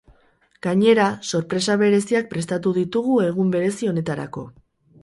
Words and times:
Gainera 0.67 1.05
sorpresa 1.31 1.75
bereziak 1.83 2.27
prestatu 2.35 2.75
ditugu 2.81 3.21
egun 3.29 3.57
berezi 3.59 3.93
honetarako. 3.95 4.51